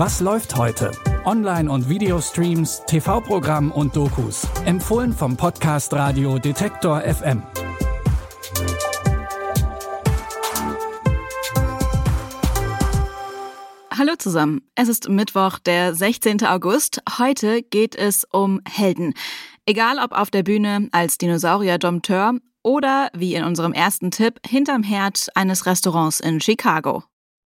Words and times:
Was 0.00 0.20
läuft 0.20 0.54
heute? 0.54 0.92
Online- 1.24 1.68
und 1.68 1.88
Videostreams, 1.88 2.82
TV-Programm 2.86 3.72
und 3.72 3.96
Dokus. 3.96 4.46
Empfohlen 4.64 5.12
vom 5.12 5.36
Podcast 5.36 5.92
Radio 5.92 6.38
Detektor 6.38 7.00
FM. 7.00 7.42
Hallo 13.90 14.14
zusammen. 14.16 14.62
Es 14.76 14.88
ist 14.88 15.08
Mittwoch, 15.08 15.58
der 15.58 15.92
16. 15.92 16.46
August. 16.46 17.02
Heute 17.18 17.62
geht 17.64 17.96
es 17.96 18.22
um 18.30 18.60
Helden. 18.70 19.14
Egal 19.66 19.98
ob 19.98 20.12
auf 20.12 20.30
der 20.30 20.44
Bühne 20.44 20.88
als 20.92 21.18
Dinosaurier-Dompteur 21.18 22.38
oder, 22.62 23.10
wie 23.14 23.34
in 23.34 23.42
unserem 23.42 23.72
ersten 23.72 24.12
Tipp, 24.12 24.38
hinterm 24.46 24.84
Herd 24.84 25.26
eines 25.34 25.66
Restaurants 25.66 26.20
in 26.20 26.40
Chicago. 26.40 27.02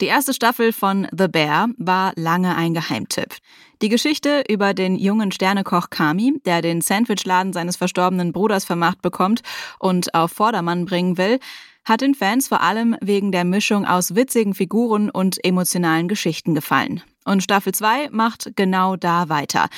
Die 0.00 0.06
erste 0.06 0.34
Staffel 0.34 0.72
von 0.72 1.06
The 1.16 1.28
Bear 1.28 1.68
war 1.78 2.12
lange 2.16 2.56
ein 2.56 2.74
Geheimtipp. 2.74 3.36
Die 3.80 3.88
Geschichte 3.88 4.42
über 4.48 4.74
den 4.74 4.96
jungen 4.96 5.30
Sternekoch 5.30 5.88
Kami, 5.88 6.40
der 6.44 6.62
den 6.62 6.80
Sandwichladen 6.80 7.52
seines 7.52 7.76
verstorbenen 7.76 8.32
Bruders 8.32 8.64
vermacht 8.64 9.02
bekommt 9.02 9.42
und 9.78 10.12
auf 10.12 10.32
Vordermann 10.32 10.84
bringen 10.84 11.16
will, 11.16 11.38
hat 11.84 12.00
den 12.00 12.16
Fans 12.16 12.48
vor 12.48 12.60
allem 12.60 12.96
wegen 13.02 13.30
der 13.30 13.44
Mischung 13.44 13.86
aus 13.86 14.16
witzigen 14.16 14.54
Figuren 14.54 15.10
und 15.10 15.44
emotionalen 15.44 16.08
Geschichten 16.08 16.56
gefallen. 16.56 17.02
Und 17.24 17.44
Staffel 17.44 17.72
2 17.72 18.10
macht 18.10 18.56
genau 18.56 18.96
da 18.96 19.28
weiter. 19.28 19.68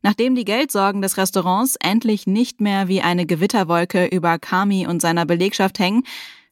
Nachdem 0.00 0.36
die 0.36 0.44
Geldsorgen 0.44 1.02
des 1.02 1.18
Restaurants 1.18 1.76
endlich 1.82 2.26
nicht 2.26 2.62
mehr 2.62 2.88
wie 2.88 3.02
eine 3.02 3.26
Gewitterwolke 3.26 4.06
über 4.06 4.38
Kami 4.38 4.86
und 4.86 5.02
seiner 5.02 5.26
Belegschaft 5.26 5.78
hängen, 5.78 6.04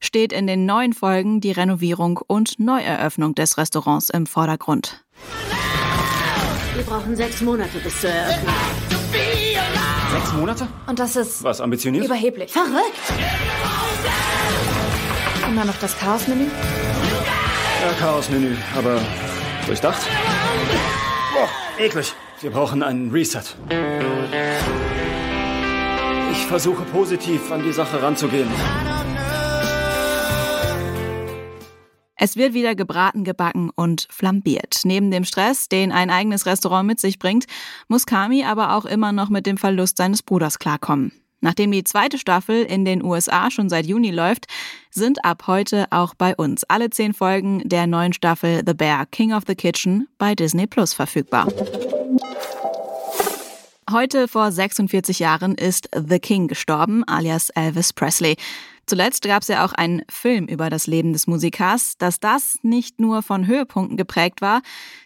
steht 0.05 0.33
in 0.33 0.47
den 0.47 0.67
neuen 0.67 0.93
Folgen 0.93 1.41
die 1.41 1.53
Renovierung 1.53 2.21
und 2.27 2.59
Neueröffnung 2.61 3.35
des 3.35 3.59
Restaurants 3.59 4.11
im 4.11 4.27
Vordergrund. 4.27 5.05
Wir 6.75 6.85
brauchen 6.85 7.17
sechs 7.17 7.41
Monate 7.41 7.79
bis 7.79 8.01
zur 8.01 8.11
Eröffnung. 8.11 8.55
Sechs 10.13 10.33
Monate? 10.33 10.67
Und 10.87 10.99
das 10.99 11.17
ist 11.17 11.43
Was, 11.43 11.61
ambitioniert? 11.61 12.05
überheblich. 12.05 12.53
Verrückt! 12.53 12.99
Immer 15.49 15.65
noch 15.65 15.77
das 15.81 15.97
Chaos-Menü? 15.99 16.45
Ja, 16.45 17.93
Chaos-Menü, 17.99 18.57
aber 18.77 19.01
durchdacht? 19.67 20.03
Boah, 21.33 21.49
eklig. 21.83 22.13
Wir 22.41 22.51
brauchen 22.51 22.83
einen 22.83 23.11
Reset. 23.11 23.43
Ich 26.33 26.47
versuche 26.47 26.83
positiv 26.85 27.51
an 27.53 27.63
die 27.63 27.73
Sache 27.73 28.03
ranzugehen. 28.03 28.49
Es 32.17 32.37
wird 32.37 32.55
wieder 32.55 32.75
gebraten, 32.75 33.25
gebacken 33.25 33.71
und 33.75 34.07
flambiert. 34.11 34.83
Neben 34.85 35.11
dem 35.11 35.25
Stress, 35.25 35.69
den 35.69 35.91
ein 35.91 36.11
eigenes 36.11 36.47
Restaurant 36.47 36.87
mit 36.87 37.01
sich 37.01 37.19
bringt, 37.19 37.47
muss 37.89 38.07
Kami 38.07 38.45
aber 38.45 38.77
auch 38.77 38.85
immer 38.85 39.13
noch 39.13 39.31
mit 39.31 39.47
dem 39.47 39.57
Verlust 39.57 39.97
seines 39.97 40.23
Bruders 40.23 40.59
klarkommen. 40.59 41.13
Nachdem 41.41 41.73
die 41.73 41.85
zweite 41.85 42.17
Staffel 42.17 42.63
in 42.63 42.85
den 42.85 43.05
USA 43.05 43.51
schon 43.51 43.69
seit 43.69 43.85
Juni 43.85 44.11
läuft, 44.11 44.47
sind 44.91 45.25
ab 45.25 45.45
heute 45.47 45.87
auch 45.91 46.15
bei 46.15 46.35
uns 46.35 46.65
alle 46.65 46.89
zehn 46.89 47.13
Folgen 47.13 47.69
der 47.69 47.87
neuen 47.87 48.15
Staffel 48.15 48.63
The 48.65 48.73
Bear 48.73 49.05
King 49.07 49.35
of 49.35 49.43
the 49.47 49.55
Kitchen 49.55 50.09
bei 50.17 50.35
Disney 50.35 50.67
Plus 50.67 50.95
verfügbar. 50.95 51.49
Heute 53.91 54.29
vor 54.29 54.51
46 54.51 55.19
Jahren 55.19 55.55
ist 55.55 55.91
The 55.95 56.19
King 56.19 56.49
gestorben, 56.49 57.05
alias 57.07 57.51
Elvis 57.51 57.93
Presley. 57.93 58.37
Zuletzt 58.87 59.23
gab 59.23 59.43
es 59.43 59.49
ja 59.49 59.65
auch 59.65 59.73
einen 59.73 60.03
Film 60.11 60.47
über 60.47 60.71
das 60.71 60.87
Leben 60.87 61.13
des 61.13 61.27
Musikers. 61.27 61.97
Dass 61.99 62.21
das 62.21 62.59
nicht 62.63 63.01
nur 63.01 63.23
von 63.23 63.47
Höhepunkten 63.47 63.97
geprägt 63.97 64.41
war, 64.41 64.63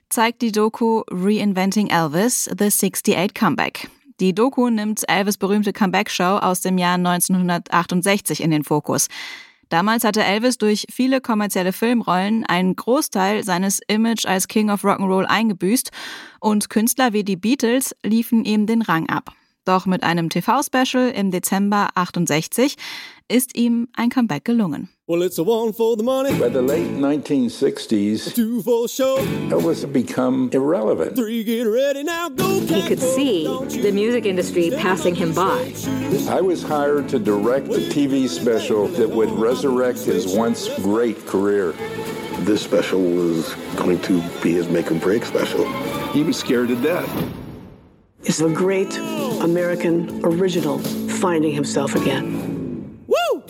zeigt 0.08 0.42
die 0.42 0.52
Doku 0.52 1.02
Reinventing 1.10 1.88
Elvis, 1.88 2.44
The 2.44 2.66
68 2.66 3.34
Comeback. 3.34 3.88
Die 4.20 4.34
Doku 4.34 4.68
nimmt 4.68 5.08
Elvis 5.08 5.36
berühmte 5.36 5.72
Comeback-Show 5.72 6.38
aus 6.38 6.60
dem 6.60 6.76
Jahr 6.76 6.94
1968 6.94 8.42
in 8.42 8.50
den 8.50 8.64
Fokus. 8.64 9.06
Damals 9.68 10.02
hatte 10.02 10.24
Elvis 10.24 10.58
durch 10.58 10.86
viele 10.90 11.20
kommerzielle 11.20 11.72
Filmrollen 11.72 12.44
einen 12.44 12.74
Großteil 12.74 13.44
seines 13.44 13.80
Image 13.86 14.24
als 14.26 14.48
King 14.48 14.70
of 14.70 14.82
Rock'n'Roll 14.82 15.26
eingebüßt 15.26 15.90
und 16.40 16.70
Künstler 16.70 17.12
wie 17.12 17.22
die 17.22 17.36
Beatles 17.36 17.94
liefen 18.02 18.44
ihm 18.44 18.66
den 18.66 18.82
Rang 18.82 19.08
ab. 19.08 19.34
Doch 19.68 19.84
mit 19.84 20.02
einem 20.02 20.30
TV-Special 20.30 21.10
im 21.10 21.30
Dezember 21.30 21.90
68 21.94 22.76
ist 23.28 23.54
ihm 23.54 23.88
ein 23.94 24.08
Comeback 24.08 24.46
gelungen. 24.46 24.88
Well, 25.06 25.22
it's 25.22 25.38
a 25.38 25.42
one 25.42 25.74
for 25.74 25.94
the 25.94 26.02
money, 26.02 26.32
By 26.38 26.48
the 26.48 26.62
late 26.62 26.88
1960s, 26.88 28.34
two 28.34 28.62
for 28.62 28.88
show, 28.88 29.18
Elvis 29.50 29.82
had 29.82 29.92
become 29.92 30.48
irrelevant. 30.54 31.16
three 31.16 31.44
get 31.44 31.66
ready 31.66 32.02
now, 32.02 32.30
go. 32.30 32.60
He 32.60 32.80
could 32.80 32.98
see 32.98 33.44
the 33.82 33.92
music 33.92 34.24
industry 34.24 34.70
passing 34.70 35.14
him 35.14 35.34
by. 35.34 35.70
I 36.30 36.40
was 36.40 36.62
hired 36.62 37.10
to 37.10 37.18
direct 37.18 37.68
a 37.68 37.80
TV 37.92 38.26
special 38.26 38.88
that 38.96 39.10
would 39.10 39.30
resurrect 39.32 39.98
his 39.98 40.34
once 40.34 40.66
great 40.80 41.26
career. 41.26 41.74
This 42.46 42.62
special 42.62 43.02
was 43.02 43.54
going 43.76 44.00
to 44.00 44.22
be 44.42 44.52
his 44.54 44.70
make 44.70 44.90
or 44.90 44.94
break 44.94 45.26
special. 45.26 45.70
He 46.14 46.22
was 46.22 46.38
scared 46.38 46.68
to 46.68 46.76
death. 46.76 47.06
is 48.24 48.40
a 48.42 48.48
great 48.50 48.90
American 49.40 50.24
original 50.24 50.78
finding 51.20 51.54
himself 51.54 51.94
again. 51.94 53.04
Woo! 53.06 53.42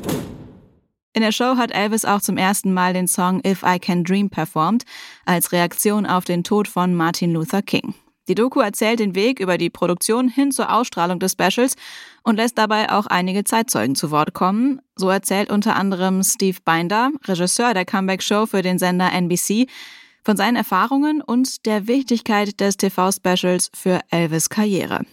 In 1.15 1.22
der 1.22 1.32
Show 1.32 1.56
hat 1.56 1.72
Elvis 1.72 2.04
auch 2.04 2.21
zum 2.21 2.37
ersten 2.37 2.72
Mal 2.72 2.93
den 2.93 3.09
Song 3.09 3.41
If 3.44 3.62
I 3.62 3.78
Can 3.78 4.04
Dream 4.04 4.31
performt, 4.31 4.84
als 5.25 5.53
Reaktion 5.53 6.06
auf 6.06 6.25
den 6.25 6.44
Tod 6.44 6.69
von 6.69 6.94
Martin 6.94 7.32
Luther 7.32 7.62
King. 7.62 7.94
Die 8.28 8.34
Doku 8.34 8.60
erzählt 8.60 9.00
den 9.00 9.15
Weg 9.15 9.41
über 9.41 9.56
die 9.56 9.71
Produktion 9.71 10.28
hin 10.28 10.53
zur 10.53 10.72
Ausstrahlung 10.72 11.19
des 11.19 11.32
Specials 11.32 11.75
und 12.22 12.37
lässt 12.37 12.59
dabei 12.59 12.93
auch 12.93 13.06
einige 13.06 13.43
Zeitzeugen 13.43 13.94
zu 13.94 14.10
Wort 14.10 14.34
kommen. 14.34 14.82
So 14.97 15.09
erzählt 15.09 15.50
unter 15.50 15.77
anderem 15.77 16.22
Steve 16.22 16.59
Binder, 16.65 17.10
Regisseur 17.25 17.72
der 17.72 17.87
Comeback-Show 17.87 18.47
für 18.47 18.60
den 18.60 18.78
Sender 18.78 19.10
NBC, 19.12 19.66
von 20.25 20.37
seinen 20.37 20.56
Erfahrungen 20.56 21.22
und 21.22 21.65
der 21.65 21.88
Wichtigkeit 21.88 22.60
des 22.60 22.77
TV-Specials 22.77 23.71
für 23.75 24.00
Elvis 24.10 24.50
Karriere. 24.50 25.06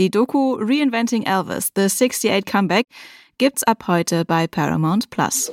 Die 0.00 0.10
Doku 0.10 0.54
Reinventing 0.58 1.24
Elvis, 1.24 1.72
The 1.76 1.82
68 1.82 2.46
Comeback 2.46 2.86
gibt's 3.36 3.62
ab 3.64 3.86
heute 3.86 4.24
bei 4.24 4.46
Paramount 4.46 5.10
Plus. 5.10 5.52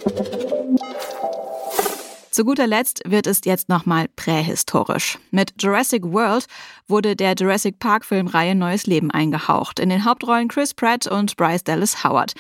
Zu 2.32 2.46
guter 2.46 2.66
Letzt 2.66 3.02
wird 3.06 3.28
es 3.28 3.42
jetzt 3.44 3.68
nochmal 3.68 4.08
prähistorisch. 4.16 5.20
Mit 5.32 5.62
Jurassic 5.62 6.04
World 6.06 6.46
wurde 6.88 7.18
der 7.18 7.34
Jurassic 7.34 7.80
Park 7.80 8.06
Filmreihe 8.06 8.56
neues 8.56 8.88
Leben 8.88 9.12
eingehaucht. 9.12 9.82
In 9.82 9.90
den 9.90 10.06
Hauptrollen 10.06 10.48
Chris 10.48 10.74
Pratt 10.74 11.08
und 11.08 11.36
Bryce 11.36 11.66
Dallas 11.66 12.06
Howard. 12.06 12.34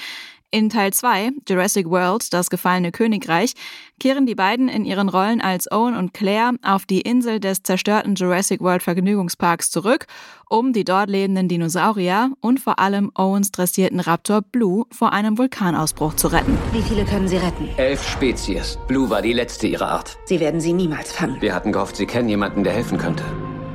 In 0.49 0.69
Teil 0.69 0.93
2, 0.93 1.31
Jurassic 1.45 1.89
World, 1.89 2.31
das 2.31 2.49
gefallene 2.49 2.93
Königreich, 2.93 3.51
kehren 3.99 4.25
die 4.25 4.33
beiden 4.33 4.69
in 4.69 4.85
ihren 4.85 5.09
Rollen 5.09 5.41
als 5.41 5.69
Owen 5.69 5.93
und 5.93 6.13
Claire 6.13 6.53
auf 6.63 6.85
die 6.85 7.01
Insel 7.01 7.41
des 7.41 7.63
zerstörten 7.63 8.15
Jurassic 8.15 8.61
World 8.61 8.81
Vergnügungsparks 8.81 9.69
zurück, 9.71 10.05
um 10.49 10.71
die 10.71 10.85
dort 10.85 11.09
lebenden 11.09 11.49
Dinosaurier 11.49 12.31
und 12.39 12.61
vor 12.61 12.79
allem 12.79 13.11
Owens 13.13 13.51
dressierten 13.51 13.99
Raptor 13.99 14.41
Blue 14.41 14.85
vor 14.89 15.11
einem 15.11 15.37
Vulkanausbruch 15.37 16.13
zu 16.13 16.29
retten. 16.29 16.57
Wie 16.71 16.81
viele 16.81 17.03
können 17.03 17.27
Sie 17.27 17.35
retten? 17.35 17.67
Elf 17.75 18.07
Spezies. 18.07 18.79
Blue 18.87 19.09
war 19.09 19.21
die 19.21 19.33
letzte 19.33 19.67
ihrer 19.67 19.89
Art. 19.89 20.17
Sie 20.23 20.39
werden 20.39 20.61
sie 20.61 20.71
niemals 20.71 21.11
fangen. 21.11 21.41
Wir 21.41 21.53
hatten 21.53 21.73
gehofft, 21.73 21.97
Sie 21.97 22.05
kennen 22.05 22.29
jemanden, 22.29 22.63
der 22.63 22.71
helfen 22.71 22.97
könnte. 22.97 23.25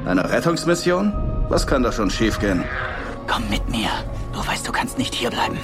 Eine 0.06 0.30
Rettungsmission? 0.30 1.12
Was 1.50 1.66
kann 1.66 1.82
da 1.82 1.92
schon 1.92 2.08
schiefgehen? 2.08 2.64
Komm 3.26 3.48
mit 3.48 3.69
mir. 3.69 3.88
Du 4.32 4.46
weißt, 4.46 4.66
du 4.66 4.72
kannst 4.72 4.98
nicht 4.98 5.14
hierbleiben. 5.14 5.58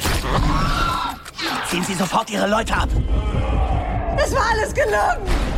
Ziehen 1.69 1.85
Sie 1.85 1.95
sofort 1.95 2.31
Ihre 2.31 2.49
Leute 2.49 2.75
ab. 2.75 2.89
Es 4.17 4.35
war 4.35 4.45
alles 4.53 4.75
gelungen! 4.75 5.49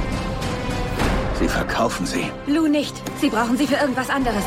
Sie 1.40 1.48
verkaufen 1.48 2.04
sie. 2.04 2.30
Lou 2.46 2.68
nicht. 2.68 2.94
Sie 3.18 3.30
brauchen 3.30 3.56
sie 3.56 3.66
für 3.66 3.76
irgendwas 3.76 4.10
anderes. 4.10 4.44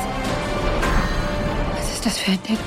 Was 1.76 1.92
ist 1.92 2.06
das 2.06 2.20
für 2.20 2.32
ein 2.32 2.44
Ding? 2.48 2.58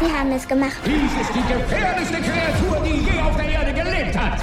Wir 0.00 0.18
haben 0.18 0.30
es 0.32 0.46
gemacht. 0.46 0.76
Dies 0.84 1.20
ist 1.20 1.30
die 1.34 1.52
gefährlichste 1.52 2.18
Kreatur, 2.18 2.82
die 2.84 3.10
je 3.10 3.20
auf 3.20 3.36
der 3.36 3.48
Erde 3.48 3.72
gelebt 3.72 4.18
hat. 4.18 4.40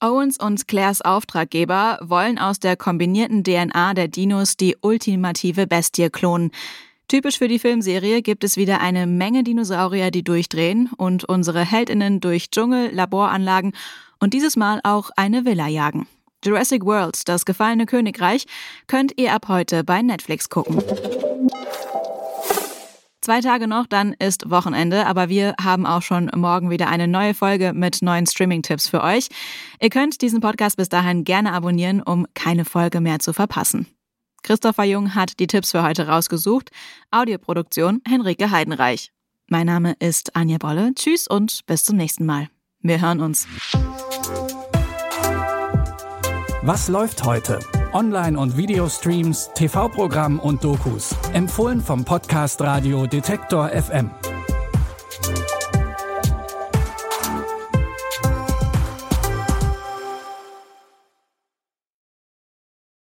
Owens 0.00 0.38
und 0.38 0.66
Claires 0.66 1.02
Auftraggeber 1.02 1.98
wollen 2.02 2.38
aus 2.38 2.58
der 2.58 2.76
kombinierten 2.76 3.44
DNA 3.44 3.94
der 3.94 4.08
Dinos 4.08 4.56
die 4.56 4.76
ultimative 4.80 5.66
Bestie 5.66 6.10
klonen. 6.10 6.50
Typisch 7.08 7.38
für 7.38 7.48
die 7.48 7.58
Filmserie 7.58 8.20
gibt 8.20 8.44
es 8.44 8.58
wieder 8.58 8.82
eine 8.82 9.06
Menge 9.06 9.42
Dinosaurier, 9.42 10.10
die 10.10 10.22
durchdrehen 10.22 10.90
und 10.98 11.24
unsere 11.24 11.64
Heldinnen 11.64 12.20
durch 12.20 12.50
Dschungel, 12.50 12.94
Laboranlagen 12.94 13.72
und 14.20 14.34
dieses 14.34 14.56
Mal 14.56 14.80
auch 14.84 15.10
eine 15.16 15.46
Villa 15.46 15.68
jagen. 15.68 16.06
Jurassic 16.44 16.84
World, 16.84 17.26
das 17.26 17.46
gefallene 17.46 17.86
Königreich, 17.86 18.44
könnt 18.88 19.18
ihr 19.18 19.32
ab 19.32 19.48
heute 19.48 19.84
bei 19.84 20.02
Netflix 20.02 20.50
gucken. 20.50 20.82
Zwei 23.22 23.40
Tage 23.40 23.68
noch, 23.68 23.86
dann 23.86 24.12
ist 24.12 24.50
Wochenende, 24.50 25.06
aber 25.06 25.30
wir 25.30 25.54
haben 25.62 25.86
auch 25.86 26.02
schon 26.02 26.30
morgen 26.36 26.68
wieder 26.70 26.88
eine 26.88 27.08
neue 27.08 27.32
Folge 27.32 27.72
mit 27.72 28.02
neuen 28.02 28.26
Streaming-Tipps 28.26 28.88
für 28.88 29.02
euch. 29.02 29.28
Ihr 29.80 29.90
könnt 29.90 30.20
diesen 30.20 30.40
Podcast 30.40 30.76
bis 30.76 30.90
dahin 30.90 31.24
gerne 31.24 31.52
abonnieren, 31.52 32.02
um 32.02 32.26
keine 32.34 32.66
Folge 32.66 33.00
mehr 33.00 33.18
zu 33.18 33.32
verpassen. 33.32 33.86
Christopher 34.42 34.84
Jung 34.84 35.14
hat 35.14 35.38
die 35.40 35.46
Tipps 35.46 35.72
für 35.72 35.82
heute 35.82 36.08
rausgesucht. 36.08 36.70
Audioproduktion 37.10 38.00
Henrike 38.06 38.50
Heidenreich. 38.50 39.12
Mein 39.48 39.66
Name 39.66 39.94
ist 39.98 40.36
Anja 40.36 40.58
Bolle. 40.58 40.92
Tschüss 40.94 41.26
und 41.26 41.64
bis 41.66 41.84
zum 41.84 41.96
nächsten 41.96 42.26
Mal. 42.26 42.48
Wir 42.80 43.00
hören 43.00 43.20
uns. 43.20 43.46
Was 46.62 46.88
läuft 46.88 47.24
heute? 47.24 47.60
Online- 47.92 48.38
und 48.38 48.56
Videostreams, 48.56 49.50
TV-Programm 49.54 50.38
und 50.38 50.62
Dokus. 50.62 51.14
Empfohlen 51.32 51.80
vom 51.80 52.04
Podcast 52.04 52.60
Radio 52.60 53.06
Detektor 53.06 53.70
FM. 53.70 54.10